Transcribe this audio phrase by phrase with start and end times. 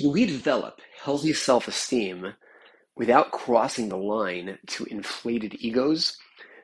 [0.00, 2.32] Can we develop healthy self esteem
[2.96, 6.16] without crossing the line to inflated egos?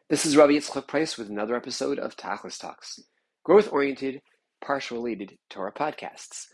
[0.09, 2.99] This is Rabbi Yitzchak Price with another episode of Tachlis Talks,
[3.45, 4.23] growth oriented,
[4.65, 6.47] parsha related Torah podcasts.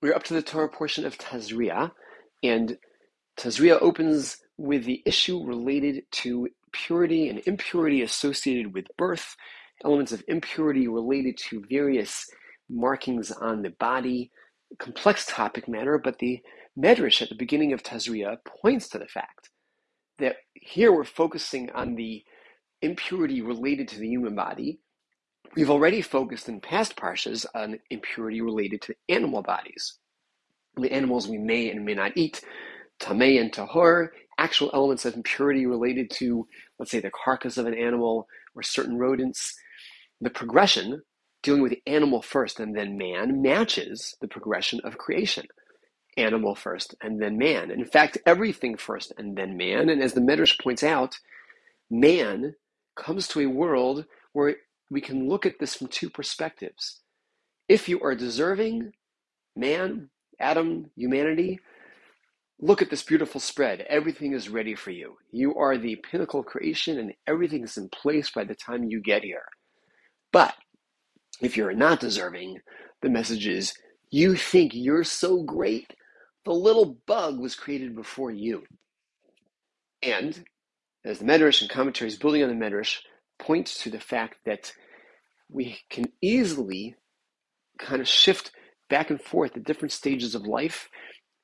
[0.00, 1.90] We're up to the Torah portion of Tazria,
[2.44, 2.78] and
[3.36, 9.34] Tazria opens with the issue related to purity and impurity associated with birth,
[9.84, 12.24] elements of impurity related to various
[12.68, 14.30] markings on the body,
[14.78, 16.40] complex topic matter, but the
[16.78, 19.50] Medrash at the beginning of Tazria points to the fact
[20.18, 22.22] that here we're focusing on the
[22.82, 24.80] impurity related to the human body.
[25.56, 29.98] We've already focused in past parshas on impurity related to animal bodies.
[30.76, 32.40] The animals we may and may not eat,
[33.00, 34.08] tameh and tahor,
[34.38, 36.46] actual elements of impurity related to,
[36.78, 39.54] let's say, the carcass of an animal or certain rodents.
[40.20, 41.02] The progression
[41.42, 45.46] dealing with animal first and then man matches the progression of creation.
[46.16, 47.70] Animal first and then man.
[47.70, 49.88] In fact, everything first and then man.
[49.88, 51.16] And as the Medrash points out,
[51.90, 52.54] man
[52.96, 54.56] comes to a world where
[54.90, 57.00] we can look at this from two perspectives.
[57.68, 58.92] If you are deserving,
[59.56, 60.10] man,
[60.40, 61.60] Adam, humanity,
[62.60, 63.80] look at this beautiful spread.
[63.88, 65.16] Everything is ready for you.
[65.30, 69.22] You are the pinnacle creation and everything is in place by the time you get
[69.22, 69.44] here.
[70.32, 70.54] But
[71.40, 72.60] if you're not deserving,
[73.02, 73.74] the message is
[74.10, 75.94] you think you're so great.
[76.44, 78.64] The little bug was created before you.
[80.02, 80.44] And
[81.04, 82.98] as the Medrash and commentaries building on the Medrash
[83.38, 84.72] point to the fact that
[85.50, 86.96] we can easily
[87.78, 88.52] kind of shift
[88.90, 90.88] back and forth at different stages of life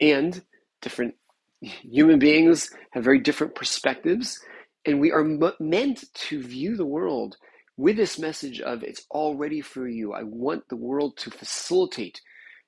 [0.01, 0.43] and
[0.83, 1.15] different
[1.61, 4.41] human beings have very different perspectives
[4.87, 7.37] and we are m- meant to view the world
[7.77, 10.13] with this message of it's all ready for you.
[10.13, 12.21] I want the world to facilitate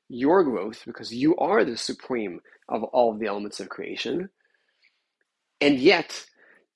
[0.09, 4.31] your growth because you are the supreme of all of the elements of creation.
[5.61, 6.27] And yet,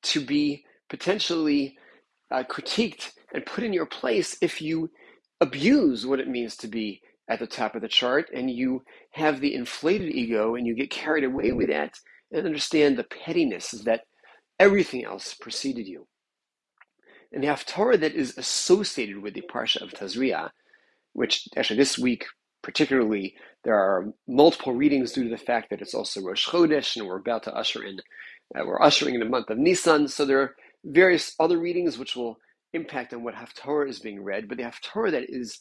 [0.04, 1.76] to be potentially
[2.30, 4.90] uh, critiqued and put in your place if you
[5.40, 8.82] abuse what it means to be at the top of the chart and you
[9.12, 11.94] have the inflated ego and you get carried away with that
[12.32, 14.02] and understand the pettiness that
[14.58, 16.06] everything else preceded you.
[17.32, 20.50] And the Haftarah that is associated with the Parsha of Tazria,
[21.14, 22.26] which actually this week
[22.62, 23.34] particularly
[23.64, 27.18] there are multiple readings due to the fact that it's also Rosh Chodesh and we're
[27.18, 27.98] about to usher in,
[28.56, 30.08] uh, we're ushering in the month of Nisan.
[30.08, 30.54] So there are
[30.84, 32.38] various other readings which will
[32.72, 35.60] impact on what Haftarah is being read, but the Haftarah that is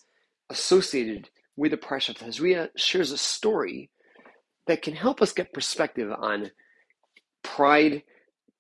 [0.50, 3.90] associated with the Parsha of Tazria shares a story
[4.68, 6.52] that can help us get perspective on
[7.44, 8.04] pride,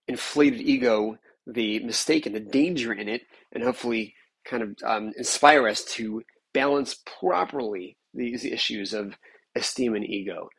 [0.07, 1.17] inflated ego,
[1.47, 3.21] the mistake and the danger in it,
[3.51, 4.15] and hopefully
[4.45, 9.15] kind of um, inspire us to balance properly these issues of
[9.55, 10.49] esteem and ego.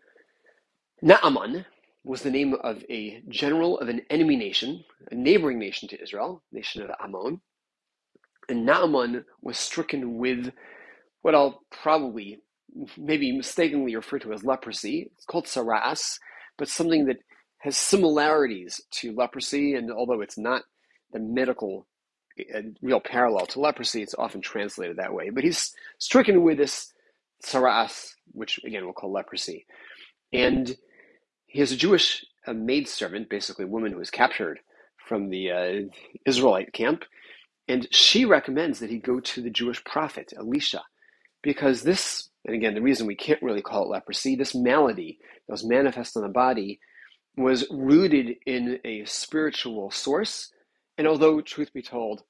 [1.02, 1.66] Naaman
[2.04, 6.42] was the name of a general of an enemy nation, a neighboring nation to Israel,
[6.52, 7.40] nation of Ammon.
[8.48, 10.52] And Naaman was stricken with
[11.22, 12.40] what I'll probably,
[12.98, 15.10] maybe mistakenly refer to as leprosy.
[15.14, 16.18] It's called saras,
[16.58, 17.18] but something that
[17.58, 20.62] has similarities to leprosy, and although it's not
[21.12, 21.86] the medical
[22.80, 24.02] real parallel to leprosy.
[24.02, 25.30] It's often translated that way.
[25.30, 26.92] But he's stricken with this
[27.44, 29.66] saras, which again we'll call leprosy.
[30.32, 30.74] And
[31.46, 34.58] he has a Jewish a maidservant, basically a woman who was captured
[34.96, 35.72] from the uh,
[36.26, 37.04] Israelite camp.
[37.68, 40.82] And she recommends that he go to the Jewish prophet, Elisha,
[41.42, 45.52] because this, and again, the reason we can't really call it leprosy, this malady that
[45.52, 46.80] was manifest on the body
[47.36, 50.50] was rooted in a spiritual source
[51.02, 52.22] and although, truth be told,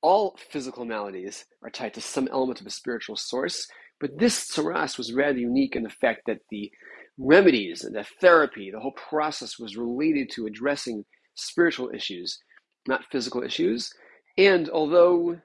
[0.00, 3.66] all physical maladies are tied to some element of a spiritual source,
[3.98, 6.70] but this saras was rather unique in the fact that the
[7.18, 12.38] remedies and the therapy, the whole process was related to addressing spiritual issues,
[12.86, 13.92] not physical issues.
[14.38, 15.40] And although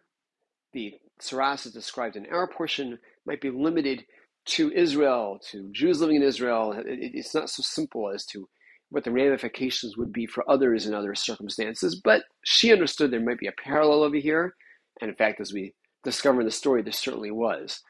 [0.71, 4.05] the saras is described in our portion might be limited
[4.50, 8.47] to Israel, to Jews living in Israel, it's not so simple as to
[8.91, 13.39] what the ramifications would be for others in other circumstances, but she understood there might
[13.39, 14.55] be a parallel over here.
[15.01, 17.83] And in fact, as we discover in the story, there certainly was.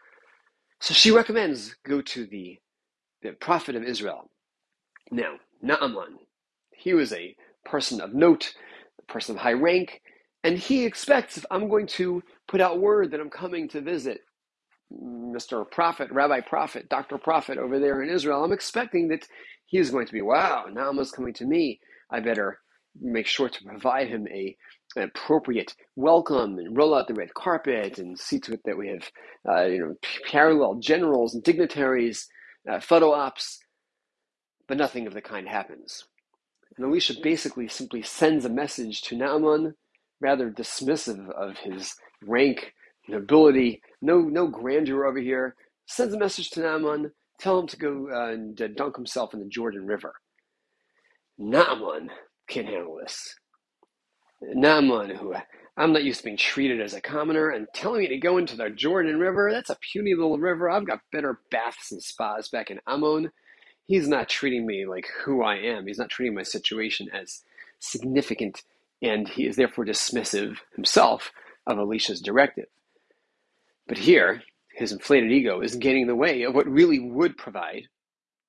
[0.82, 2.60] So she recommends go to the,
[3.24, 4.32] the prophet of Israel.
[5.12, 6.20] Now, Naaman,
[6.74, 8.54] he was a person of note,
[9.00, 10.02] a person of high rank,
[10.44, 14.22] and he expects if I'm going to put out word that I'm coming to visit
[14.94, 15.70] Mr.
[15.70, 17.18] Prophet, Rabbi Prophet, Dr.
[17.18, 19.28] Prophet over there in Israel, I'm expecting that
[19.72, 21.80] he going to be, wow, Naaman's coming to me.
[22.12, 22.60] I better
[23.02, 24.58] make sure to provide him a
[24.98, 28.90] an appropriate welcome and roll out the red carpet and see to it that we
[28.90, 29.10] have
[29.50, 29.96] uh, you know
[30.30, 32.28] parallel generals and dignitaries,
[32.70, 33.60] uh, photo ops.
[34.68, 36.06] but nothing of the kind happens.
[36.78, 39.76] And Elisha basically simply sends a message to Naaman,
[40.22, 41.96] rather dismissive of his
[42.26, 42.74] rank,
[43.10, 45.56] nobility, no, no grandeur over here,
[45.88, 49.48] sends a message to Naaman, tell him to go uh, and dunk himself in the
[49.48, 50.14] Jordan River.
[51.38, 52.12] Naaman
[52.48, 53.36] can't handle this.
[54.42, 55.34] Naaman, who
[55.78, 58.56] I'm not used to being treated as a commoner, and telling me to go into
[58.56, 60.70] the Jordan River, that's a puny little river.
[60.70, 63.32] I've got better baths and spas back in Ammon.
[63.86, 65.88] He's not treating me like who I am.
[65.88, 67.42] He's not treating my situation as
[67.80, 68.64] significant,
[69.02, 71.32] and he is therefore dismissive himself
[71.66, 72.68] of Elisha's directive.
[73.88, 74.44] But here,
[74.76, 77.84] his inflated ego is getting in the way of what really would provide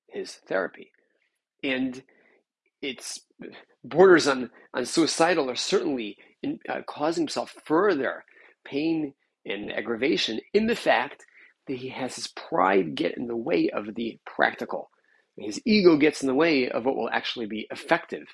[0.09, 0.91] his therapy.
[1.63, 2.03] And
[2.81, 3.19] it's
[3.83, 8.23] borders on, on suicidal or certainly in, uh, causing himself further
[8.65, 9.13] pain
[9.45, 11.25] and aggravation in the fact
[11.67, 14.89] that he has his pride get in the way of the practical.
[15.37, 18.25] His ego gets in the way of what will actually be effective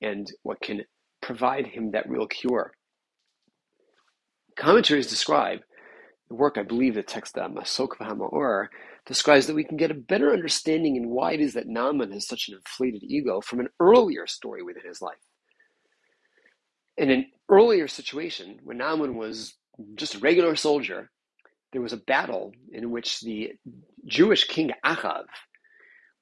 [0.00, 0.82] and what can
[1.22, 2.72] provide him that real cure.
[4.56, 5.60] Commentaries describe
[6.32, 8.68] the work, I believe, the text Masok V'Hama'or
[9.04, 12.26] describes that we can get a better understanding in why it is that Naaman has
[12.26, 15.18] such an inflated ego from an earlier story within his life.
[16.96, 19.54] In an earlier situation, when Naaman was
[19.94, 21.10] just a regular soldier,
[21.72, 23.52] there was a battle in which the
[24.06, 25.24] Jewish king Achav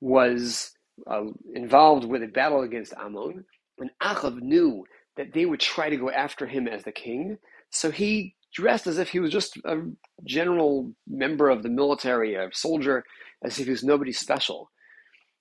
[0.01, 0.73] was
[1.09, 3.45] uh, involved with a battle against Ammon,
[3.79, 4.85] and Achav knew
[5.17, 7.39] that they would try to go after him as the king,
[7.71, 9.83] so he dressed as if he was just a
[10.25, 13.05] general member of the military, a soldier,
[13.45, 14.71] as if he was nobody special.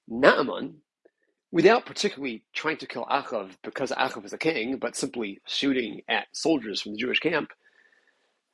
[0.07, 0.75] Naaman,
[1.51, 6.27] without particularly trying to kill Achav because Achav was a king, but simply shooting at
[6.33, 7.51] soldiers from the Jewish camp,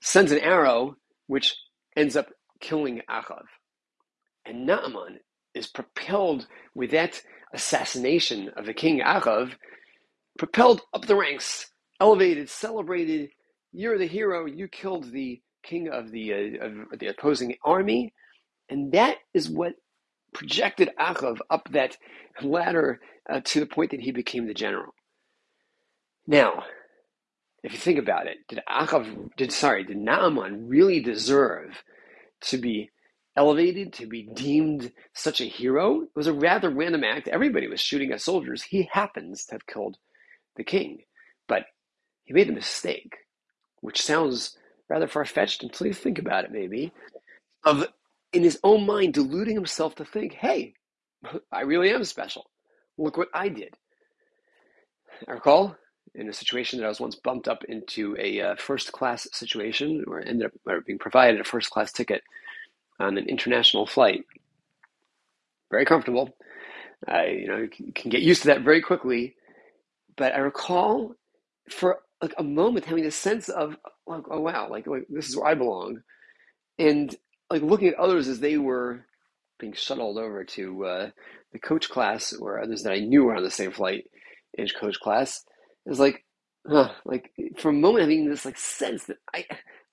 [0.01, 0.95] sends an arrow
[1.27, 1.55] which
[1.95, 2.27] ends up
[2.59, 3.43] killing Achav.
[4.45, 5.19] And Naaman
[5.53, 7.21] is propelled with that
[7.53, 9.53] assassination of the king Achav,
[10.37, 13.29] propelled up the ranks, elevated, celebrated,
[13.75, 14.45] you're the hero.
[14.45, 18.13] You killed the king of the uh, of the opposing army,
[18.69, 19.73] and that is what
[20.33, 21.97] projected Achav up that
[22.41, 24.93] ladder uh, to the point that he became the general.
[26.27, 26.63] Now,
[27.63, 31.83] if you think about it, did Achav did sorry did Naaman really deserve
[32.41, 32.91] to be
[33.37, 36.03] elevated to be deemed such a hero?
[36.03, 37.27] It was a rather random act.
[37.27, 38.63] Everybody was shooting at soldiers.
[38.63, 39.97] He happens to have killed
[40.55, 40.99] the king,
[41.47, 41.65] but
[42.23, 43.17] he made a mistake
[43.81, 44.57] which sounds
[44.89, 46.91] rather far fetched until you think about it, maybe,
[47.63, 47.87] of
[48.33, 50.73] in his own mind deluding himself to think, hey,
[51.51, 52.45] I really am special.
[52.97, 53.75] Look what I did.
[55.27, 55.75] I recall
[56.13, 60.03] in a situation that I was once bumped up into a uh, first class situation
[60.07, 62.23] or ended up being provided a first class ticket
[62.99, 64.25] on an international flight.
[65.71, 66.35] Very comfortable.
[67.07, 69.35] I, you know, can get used to that very quickly.
[70.15, 71.15] But I recall
[71.69, 73.77] for like a moment having a sense of
[74.07, 76.01] like oh wow like, like this is where I belong,
[76.79, 77.15] and
[77.49, 79.05] like looking at others as they were
[79.59, 81.09] being shuttled over to uh,
[81.53, 84.05] the coach class or others that I knew were on the same flight
[84.57, 85.43] age coach class
[85.85, 86.25] is like
[86.67, 89.45] huh like for a moment having this like sense that I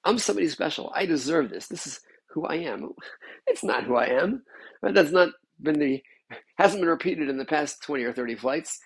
[0.05, 0.93] I'm somebody special.
[0.95, 1.69] I deserve this.
[1.69, 2.91] This is who I am.
[3.49, 4.45] It's not who I am.
[4.83, 5.31] That's not
[5.61, 6.01] been the
[6.57, 8.79] hasn't been repeated in the past 20 or 30 flights.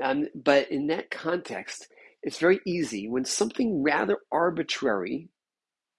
[0.00, 1.88] Um, but in that context
[2.24, 5.28] it's very easy when something rather arbitrary,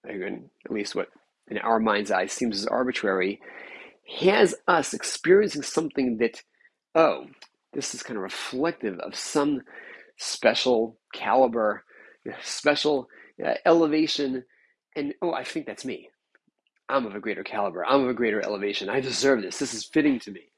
[0.08, 1.08] at least what
[1.48, 3.40] in our mind's eye seems as arbitrary,
[4.20, 6.42] has us experiencing something that,
[6.96, 7.26] oh,
[7.72, 9.60] this is kind of reflective of some
[10.18, 11.84] special caliber,
[12.42, 13.08] special
[13.44, 14.44] uh, elevation,
[14.96, 16.08] and oh, I think that's me.
[16.88, 17.84] I'm of a greater caliber.
[17.84, 18.88] I'm of a greater elevation.
[18.88, 19.58] I deserve this.
[19.58, 20.52] This is fitting to me.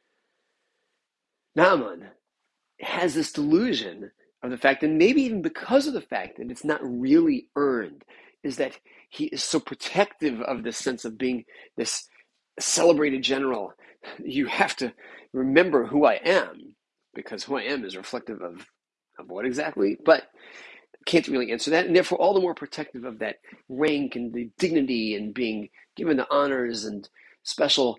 [1.57, 2.09] Naaman
[2.81, 6.65] has this delusion of the fact, and maybe even because of the fact that it's
[6.65, 8.05] not really earned,
[8.43, 8.79] is that
[9.09, 11.45] he is so protective of this sense of being
[11.77, 12.07] this
[12.61, 13.73] celebrated general.
[14.23, 14.93] You have to
[15.33, 16.77] remember who I am,
[17.15, 18.67] because who I am is reflective of,
[19.19, 19.99] of what exactly?
[20.05, 20.25] But
[21.07, 23.37] can't really answer that, and therefore all the more protective of that
[23.69, 27.09] rank and the dignity and being given the honors and
[27.43, 27.99] special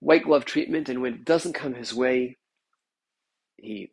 [0.00, 0.88] white glove treatment.
[0.88, 2.36] And when it doesn't come his way,
[3.56, 3.90] he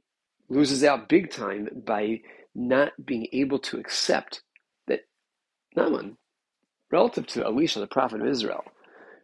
[0.49, 2.21] loses out big time by
[2.55, 4.43] not being able to accept
[4.87, 5.01] that
[5.75, 6.17] Naaman,
[6.91, 8.63] relative to Elisha, the prophet of Israel,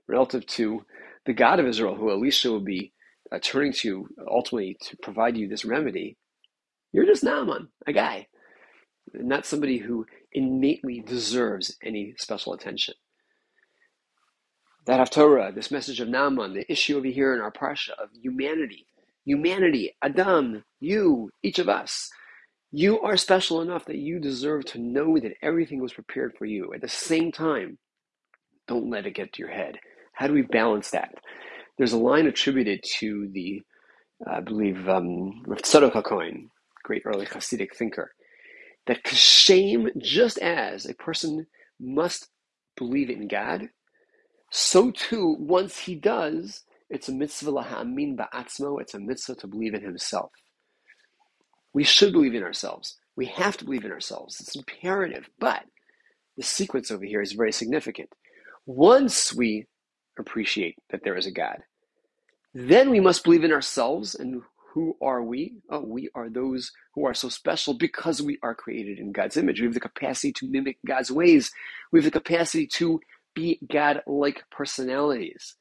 [0.08, 0.86] relative to
[1.26, 2.94] the God of Israel, who Elisha will be
[3.32, 6.18] uh, turning to ultimately to provide you this remedy,
[6.94, 8.28] you're just Naaman, a guy,
[9.14, 12.96] not somebody who innately deserves any special attention.
[14.86, 18.88] That Haftorah, this message of Naaman, the issue over here in our parsha of humanity,
[19.26, 22.10] humanity, Adam, you, each of us.
[22.72, 26.74] You are special enough that you deserve to know that everything was prepared for you.
[26.74, 27.78] At the same time,
[28.68, 29.80] don't let it get to your head.
[30.14, 31.14] How do we balance that?
[31.78, 33.62] There's a line attributed to the,
[34.28, 36.50] I believe, um, Rav HaKohen,
[36.84, 38.12] great early Hasidic thinker,
[38.88, 41.48] that shame, just as a person
[41.80, 42.30] must
[42.78, 43.70] believe in God,
[44.52, 49.74] so too, once he does, it's a mitzvah lahamin ba'atzmo, it's a mitzvah to believe
[49.74, 50.32] in himself.
[51.74, 52.98] We should believe in ourselves.
[53.16, 54.40] We have to believe in ourselves.
[54.40, 55.30] It's imperative.
[55.40, 55.64] But
[56.38, 58.10] the sequence over here is very significant.
[58.66, 59.66] Once we
[60.20, 61.60] appreciate that there is a God,
[62.54, 64.16] then we must believe in ourselves.
[64.16, 64.42] And
[64.74, 65.56] who are we?
[65.70, 69.60] Oh, we are those who are so special because we are created in God's image.
[69.60, 71.52] We have the capacity to mimic God's ways.
[71.92, 73.00] We have the capacity to
[73.36, 75.56] be God like personalities.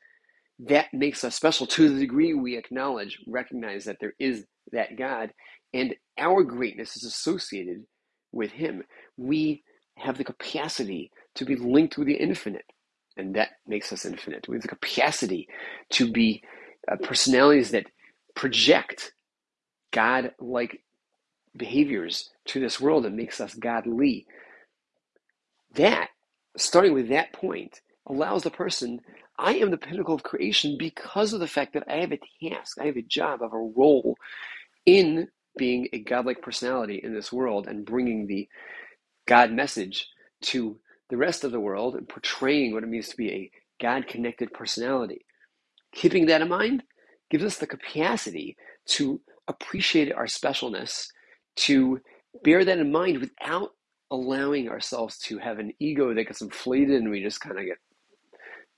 [0.63, 5.33] That makes us special to the degree we acknowledge, recognize that there is that God,
[5.75, 7.85] and our greatness is associated
[8.33, 8.85] with Him.
[9.19, 9.65] We
[9.99, 12.67] have the capacity to be linked with the infinite,
[13.19, 14.49] and that makes us infinite.
[14.49, 15.49] We have the capacity
[15.93, 16.43] to be
[16.91, 17.87] uh, personalities that
[18.37, 19.15] project
[19.93, 20.83] God like
[21.57, 24.27] behaviors to this world and makes us godly.
[25.75, 26.09] That
[26.57, 29.01] starting with that point allows the person
[29.43, 32.79] I am the pinnacle of creation because of the fact that I have a task,
[32.81, 34.17] I have a job, I have a role
[34.87, 38.49] in being a godlike personality in this world and bringing the
[39.27, 40.09] God message
[40.43, 40.79] to
[41.11, 44.53] the rest of the world and portraying what it means to be a God connected
[44.53, 45.27] personality.
[45.93, 46.85] Keeping that in mind
[47.31, 48.57] gives us the capacity
[48.87, 51.09] to appreciate our specialness,
[51.57, 52.01] to
[52.45, 53.71] bear that in mind without
[54.11, 57.79] allowing ourselves to have an ego that gets inflated and we just kind of get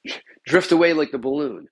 [0.46, 1.68] drift away like the balloon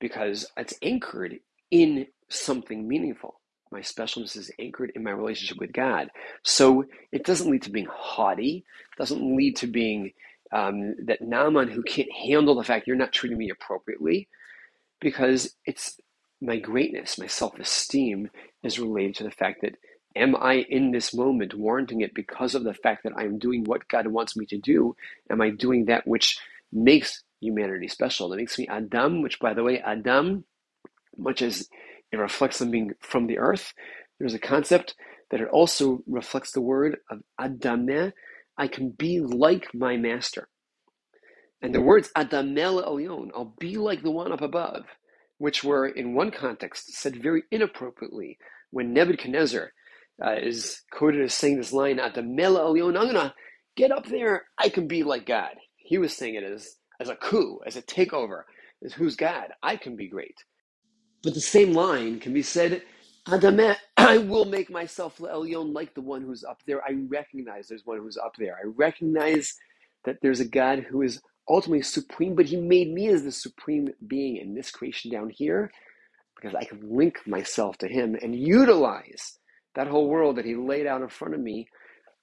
[0.00, 1.38] because it's anchored
[1.70, 3.40] in something meaningful.
[3.70, 6.08] My specialness is anchored in my relationship with God.
[6.42, 8.64] So it doesn't lead to being haughty,
[8.96, 10.12] doesn't lead to being
[10.52, 14.28] um, that Naaman who can't handle the fact you're not treating me appropriately
[15.00, 16.00] because it's
[16.40, 18.30] my greatness, my self esteem
[18.62, 19.74] is related to the fact that
[20.16, 23.86] Am I in this moment warranting it because of the fact that I'm doing what
[23.88, 24.96] God wants me to do?
[25.30, 26.38] Am I doing that which
[26.72, 28.28] makes humanity special?
[28.28, 30.44] That makes me Adam, which, by the way, Adam,
[31.16, 31.68] much as
[32.12, 33.72] it reflects being from the earth,
[34.18, 34.94] there's a concept
[35.30, 38.12] that it also reflects the word of Adameh.
[38.56, 40.48] I can be like my master.
[41.60, 44.84] And the words Adameh l'Elyon, I'll be like the one up above,
[45.38, 48.38] which were in one context said very inappropriately
[48.70, 49.72] when Nebuchadnezzar
[50.24, 53.34] uh, is quoted as saying this line the Elyon, I'm gonna
[53.76, 55.54] get up there, I can be like God.
[55.76, 58.42] He was saying it as, as a coup, as a takeover,
[58.84, 60.36] as who's God, I can be great.
[61.22, 62.82] But the same line can be said,
[63.26, 66.82] I will make myself Elyon like the one who's up there.
[66.82, 68.54] I recognize there's one who's up there.
[68.56, 69.54] I recognize
[70.04, 73.90] that there's a God who is ultimately supreme, but he made me as the supreme
[74.06, 75.70] being in this creation down here
[76.36, 79.38] because I can link myself to him and utilize
[79.74, 81.68] that whole world that he laid out in front of me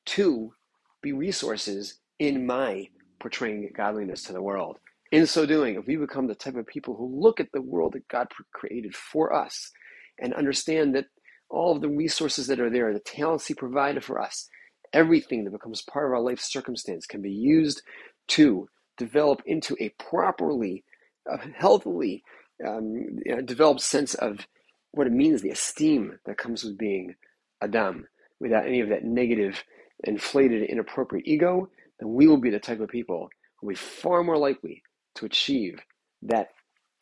[0.08, 0.54] to
[1.02, 2.88] be resources in my
[3.26, 4.78] portraying godliness to the world.
[5.12, 7.94] In so doing, if we become the type of people who look at the world
[7.94, 9.72] that God created for us
[10.20, 11.08] and understand that
[11.50, 14.48] all of the resources that are there, the talents He provided for us,
[14.94, 17.82] everything that becomes part of our life circumstance can be used
[18.28, 20.84] to develop into a properly,
[21.28, 22.22] uh, healthily
[22.64, 24.46] um, developed sense of
[24.92, 27.16] what it means, the esteem that comes with being
[27.60, 28.06] Adam,
[28.40, 29.64] without any of that negative,
[30.04, 34.24] inflated, inappropriate ego, then we will be the type of people who will be far
[34.24, 34.84] more likely
[35.16, 35.80] to achieve
[36.24, 36.50] that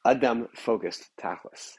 [0.06, 1.74] Adam focused tachlis.